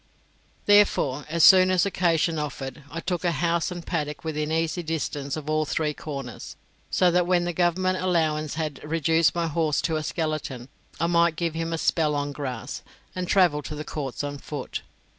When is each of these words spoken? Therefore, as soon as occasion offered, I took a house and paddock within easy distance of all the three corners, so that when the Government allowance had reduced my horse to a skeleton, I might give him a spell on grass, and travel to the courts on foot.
Therefore, 0.65 1.25
as 1.29 1.43
soon 1.43 1.69
as 1.69 1.85
occasion 1.85 2.39
offered, 2.39 2.81
I 2.89 3.01
took 3.01 3.23
a 3.23 3.33
house 3.33 3.69
and 3.69 3.85
paddock 3.85 4.23
within 4.23 4.51
easy 4.51 4.81
distance 4.81 5.37
of 5.37 5.47
all 5.47 5.63
the 5.63 5.69
three 5.69 5.93
corners, 5.93 6.55
so 6.89 7.11
that 7.11 7.27
when 7.27 7.45
the 7.45 7.53
Government 7.53 7.99
allowance 8.01 8.55
had 8.55 8.83
reduced 8.83 9.35
my 9.35 9.45
horse 9.45 9.79
to 9.83 9.97
a 9.97 10.01
skeleton, 10.03 10.69
I 10.99 11.05
might 11.05 11.35
give 11.35 11.53
him 11.53 11.71
a 11.71 11.77
spell 11.77 12.15
on 12.15 12.31
grass, 12.31 12.81
and 13.15 13.27
travel 13.27 13.61
to 13.61 13.75
the 13.75 13.85
courts 13.85 14.23
on 14.23 14.39
foot. 14.39 14.81